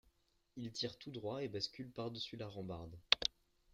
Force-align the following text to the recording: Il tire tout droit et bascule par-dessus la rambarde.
Il 0.57 0.71
tire 0.71 0.97
tout 0.97 1.11
droit 1.11 1.43
et 1.43 1.47
bascule 1.47 1.91
par-dessus 1.91 2.35
la 2.35 2.47
rambarde. 2.47 2.97